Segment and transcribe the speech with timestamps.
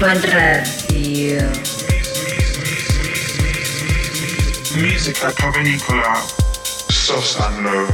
[0.00, 1.40] Urban Radio.
[4.80, 6.14] Music at Pavanicola,
[6.88, 7.88] soft and low.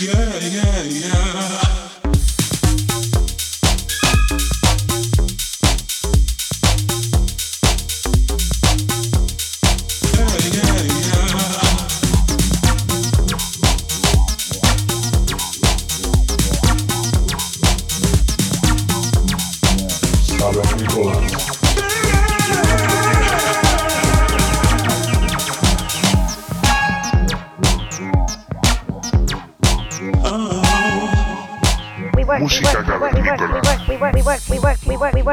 [0.00, 1.81] Yeah, yeah, yeah.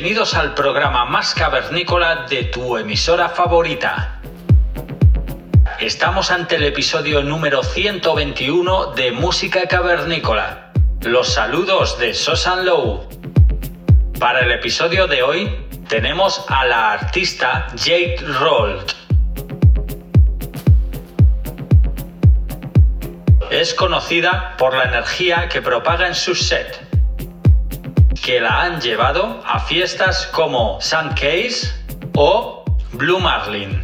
[0.00, 4.20] Bienvenidos al programa más cavernícola de tu emisora favorita.
[5.80, 10.70] Estamos ante el episodio número 121 de Música Cavernícola.
[11.00, 13.08] Los saludos de Sosan Low.
[14.20, 18.92] Para el episodio de hoy tenemos a la artista Jade Rold.
[23.50, 26.87] Es conocida por la energía que propaga en sus sets
[28.28, 31.72] que la han llevado a fiestas como Sun Case
[32.14, 32.62] o
[32.92, 33.82] Blue Marlin.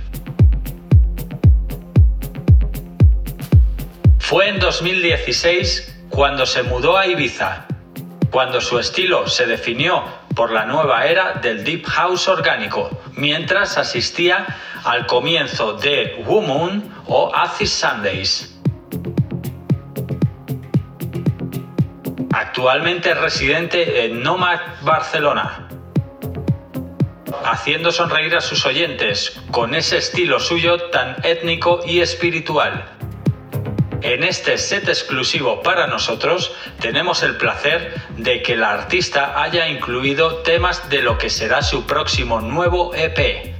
[4.18, 7.64] Fue en 2016 cuando se mudó a Ibiza,
[8.30, 10.04] cuando su estilo se definió
[10.36, 14.44] por la nueva era del Deep House orgánico, mientras asistía
[14.84, 18.53] al comienzo de Woman o Acid Sundays.
[22.54, 25.66] Actualmente residente en Nomad Barcelona,
[27.44, 32.88] haciendo sonreír a sus oyentes con ese estilo suyo tan étnico y espiritual.
[34.02, 40.36] En este set exclusivo para nosotros tenemos el placer de que la artista haya incluido
[40.42, 43.53] temas de lo que será su próximo nuevo EP.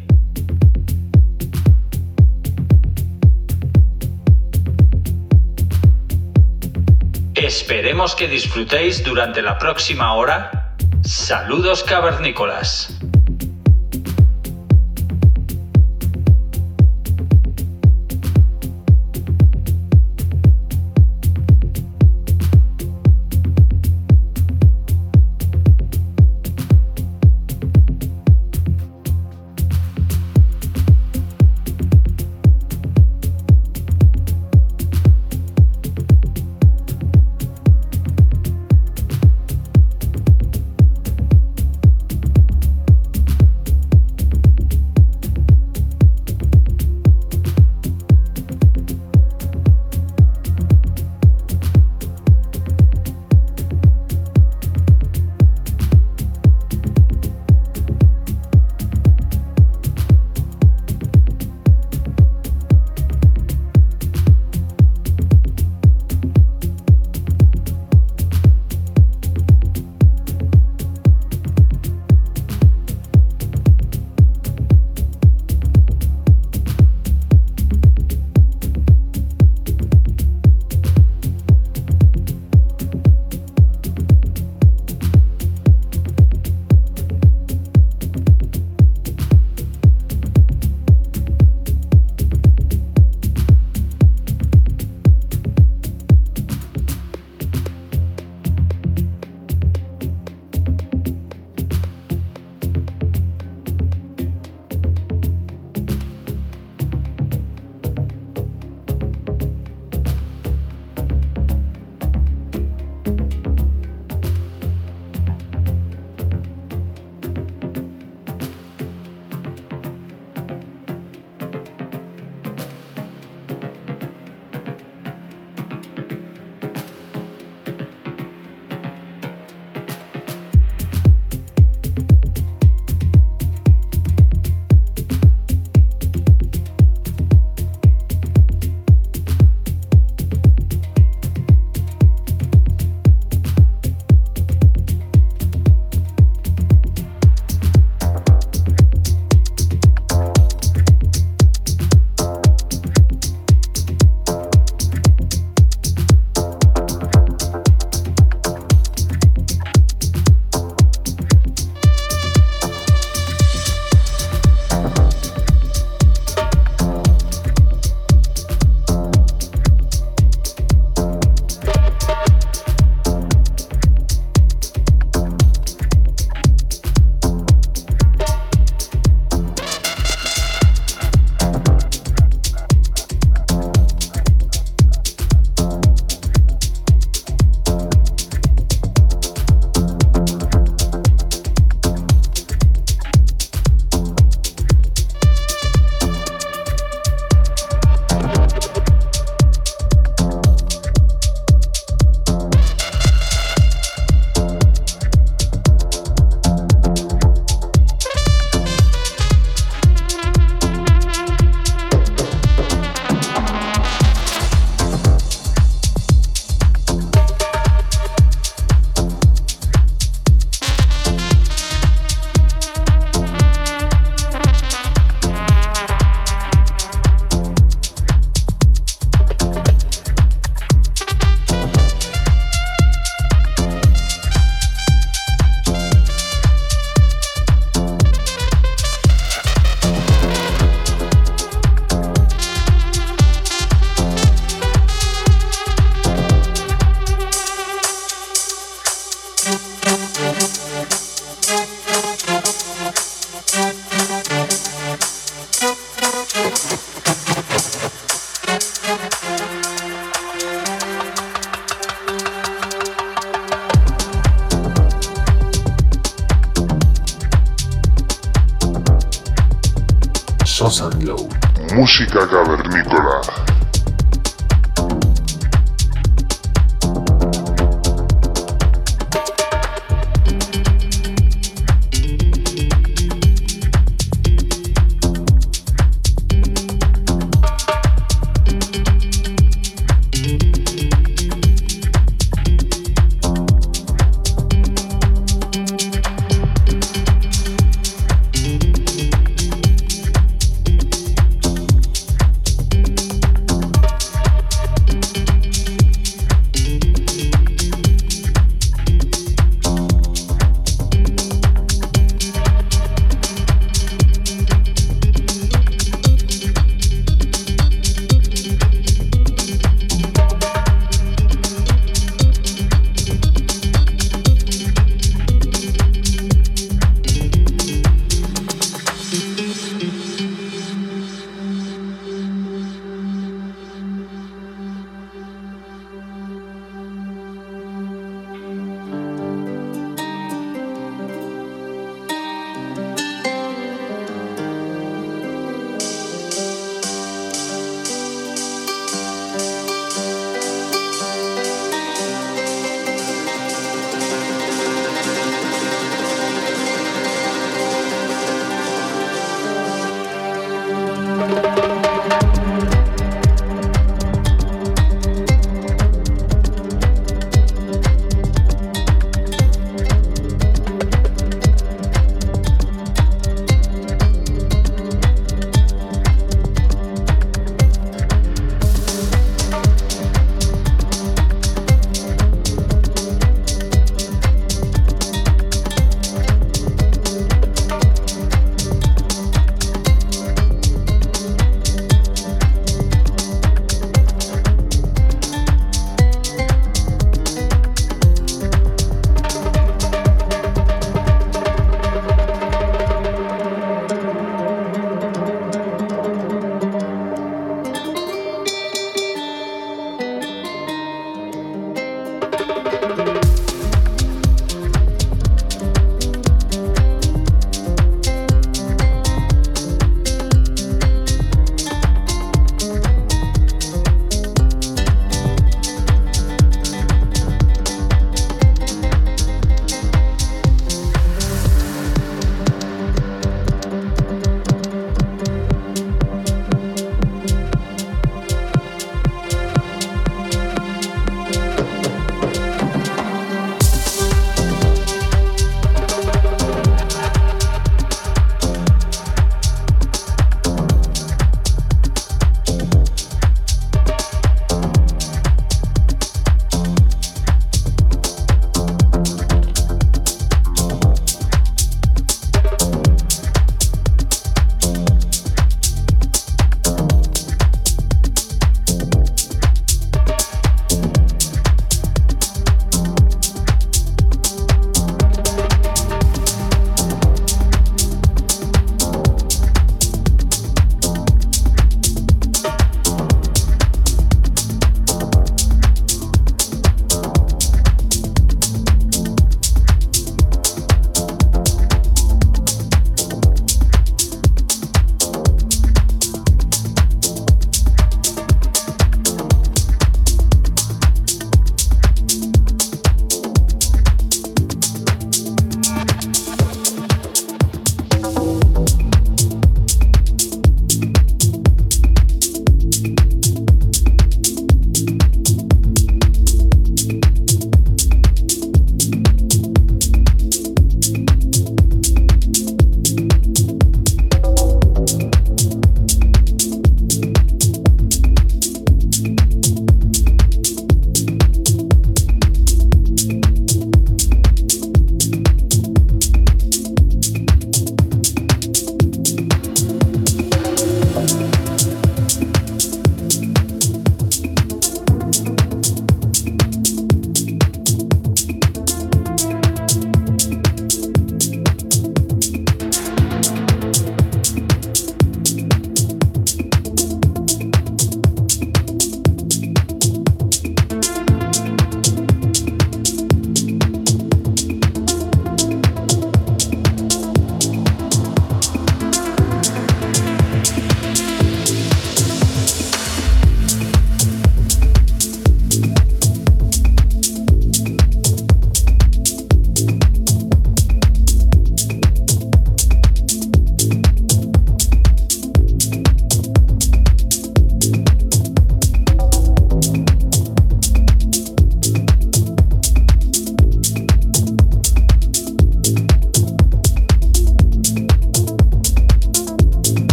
[7.57, 10.75] Esperemos que disfrutéis durante la próxima hora.
[11.05, 12.94] Saludos cavernícolas.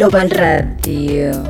[0.00, 1.49] Global Radio.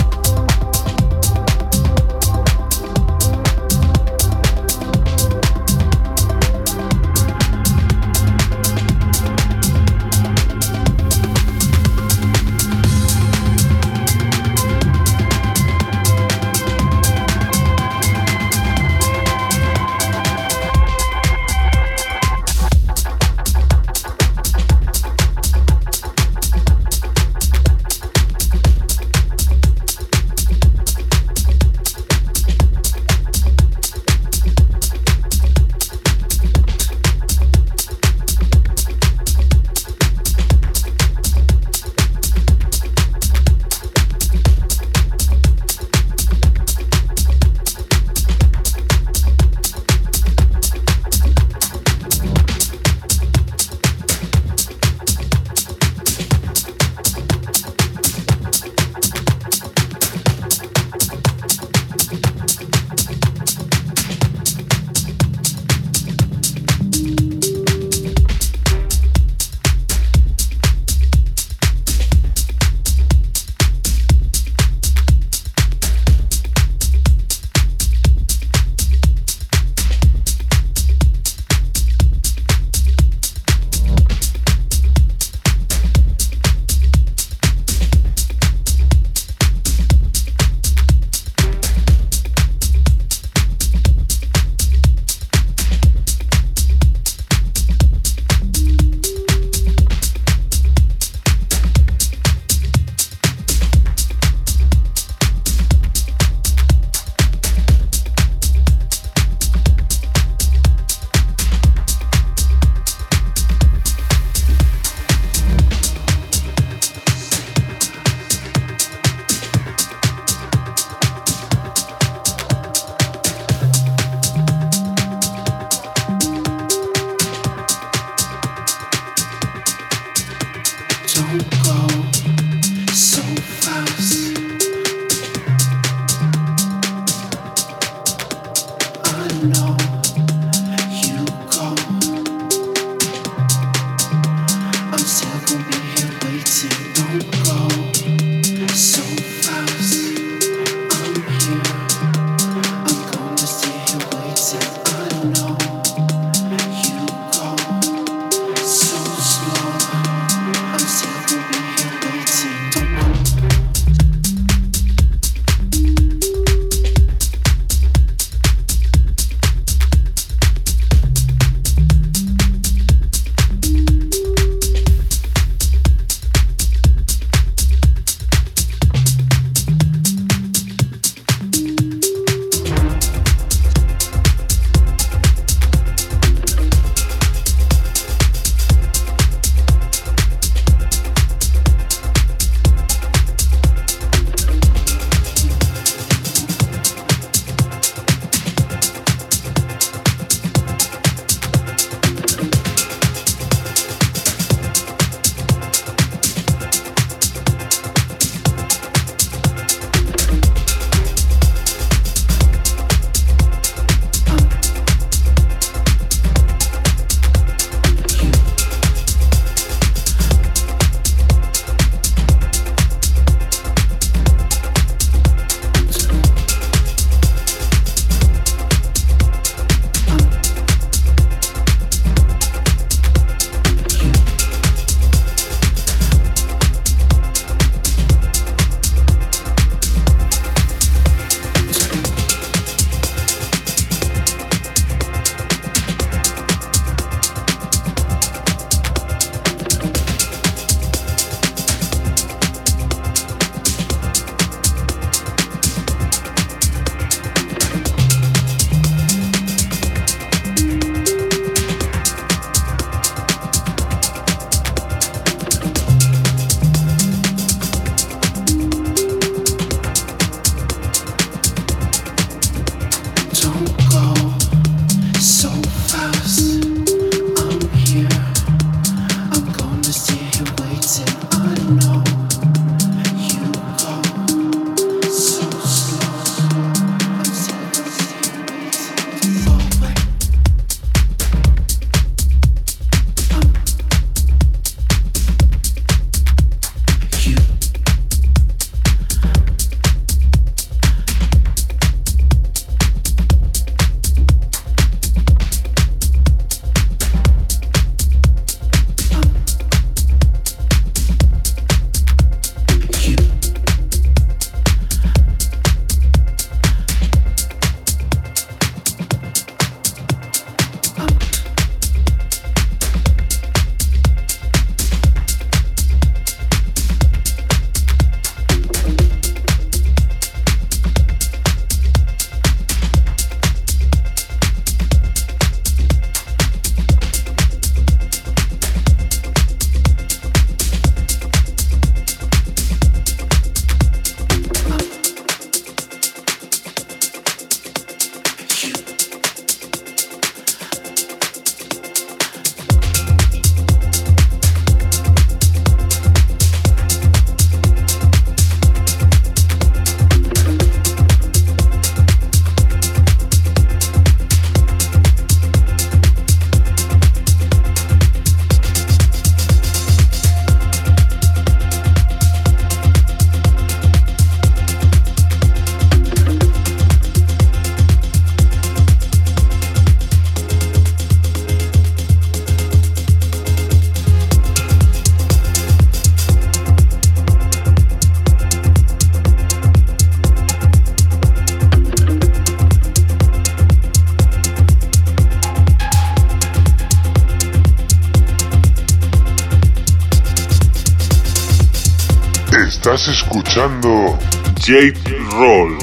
[403.51, 404.17] Escuchando
[404.65, 404.93] Jade
[405.33, 405.77] Roll,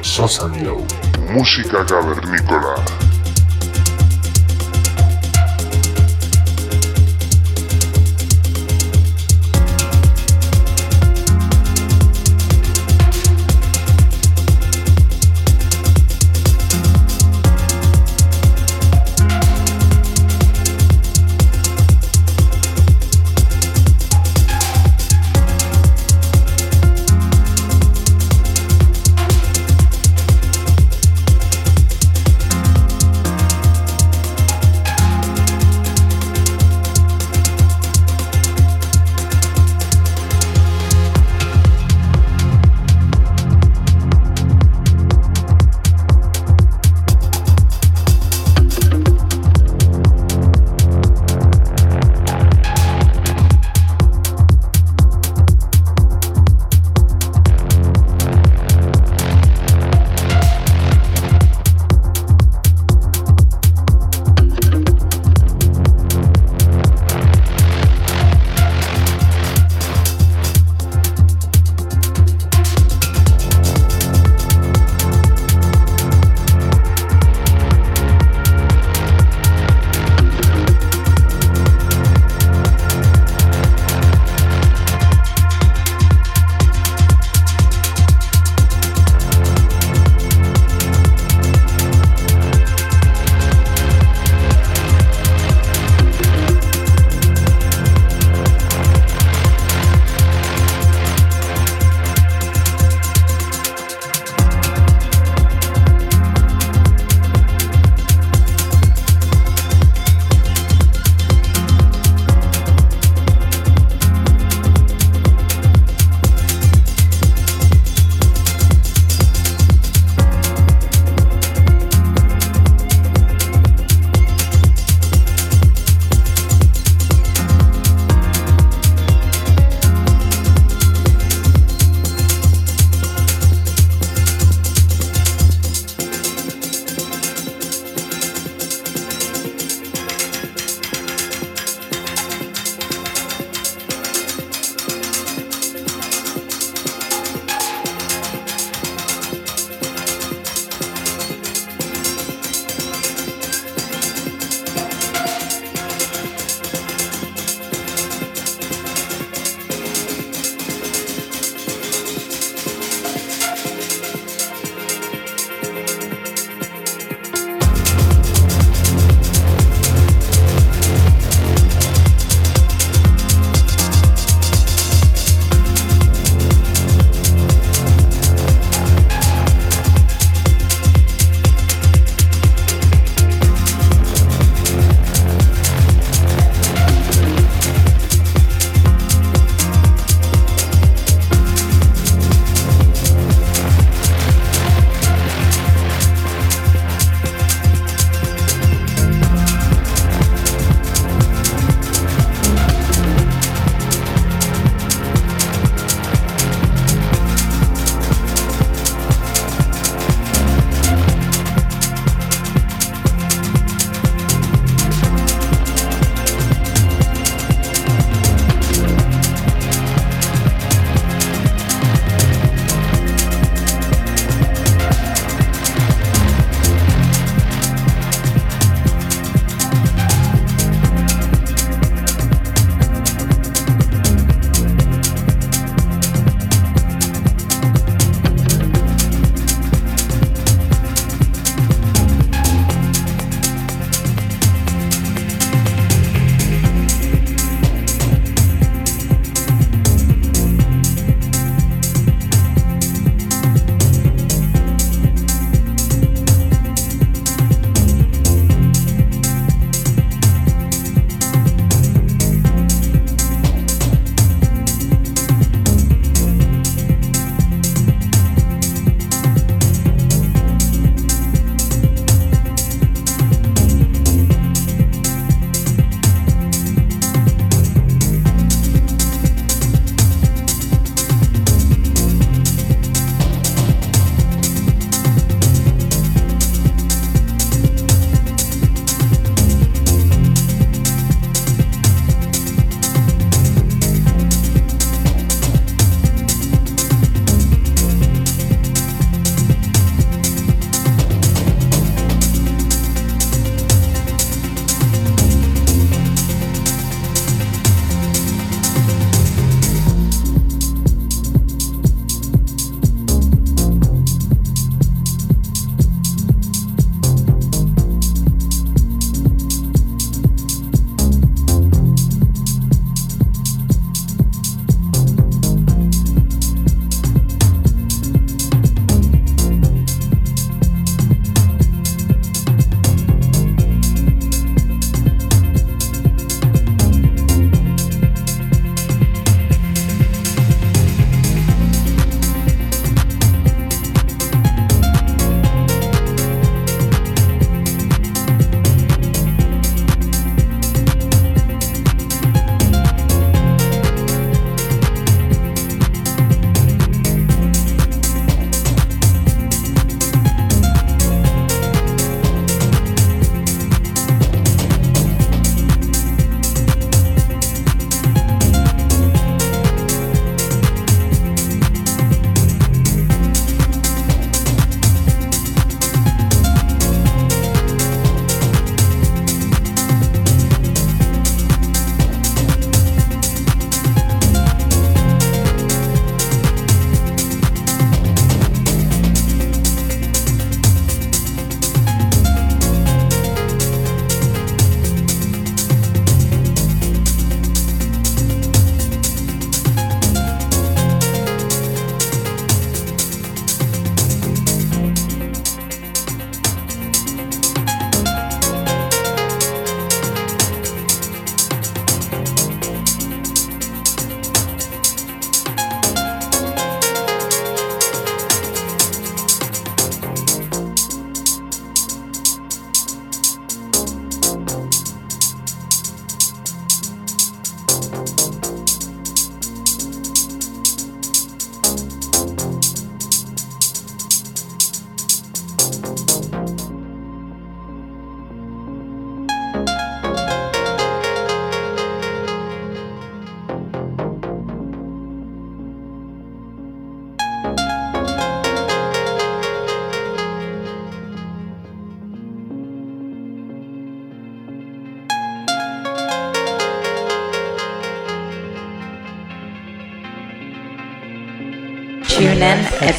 [0.00, 0.86] Sosa Glow.
[1.30, 2.76] música cavernícola.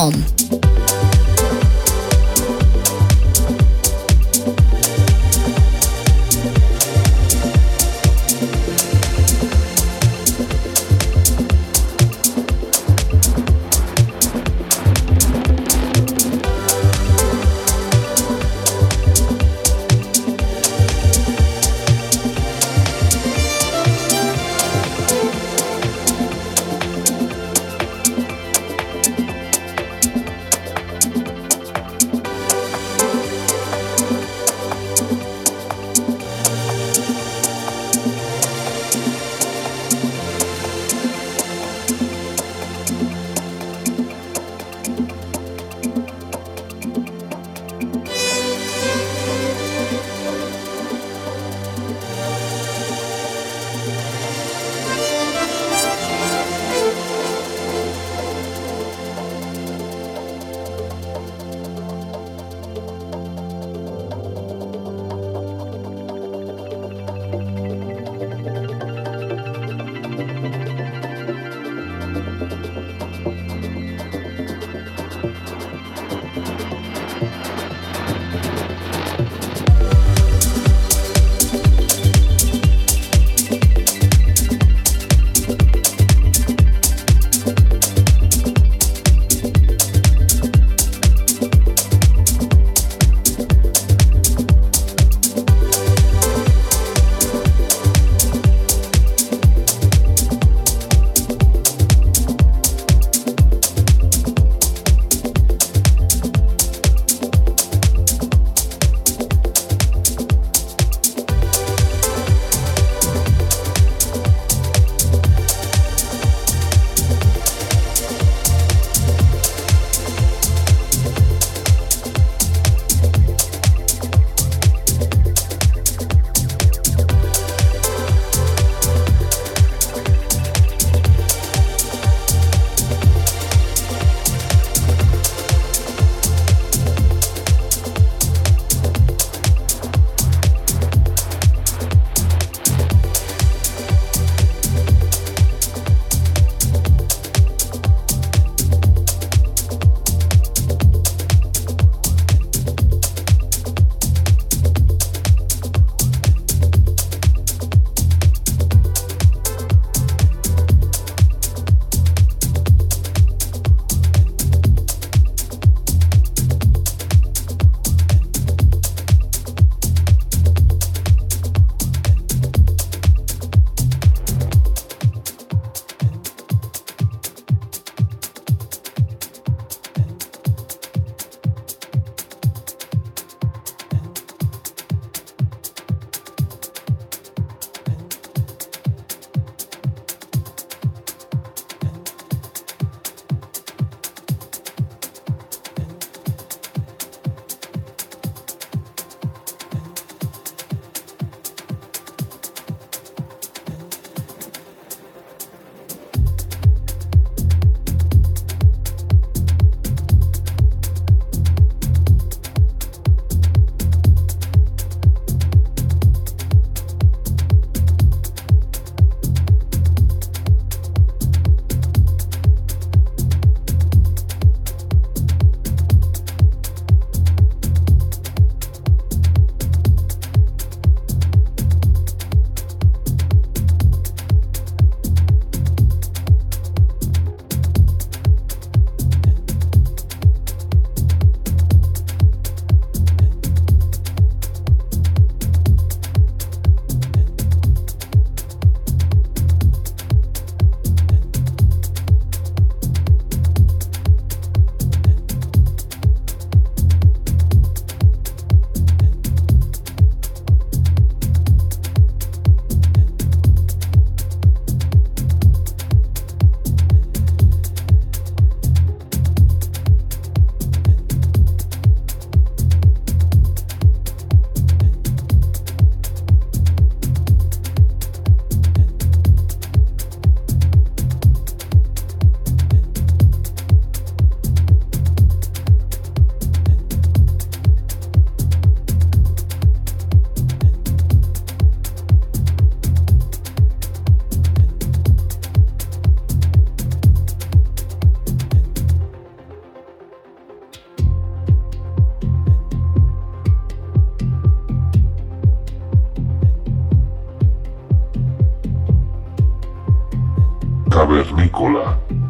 [0.00, 0.39] Low.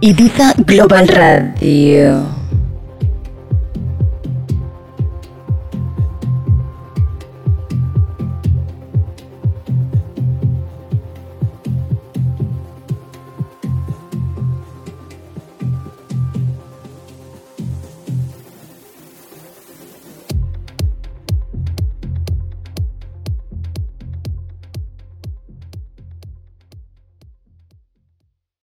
[0.01, 2.40] Ibiza Global Radio.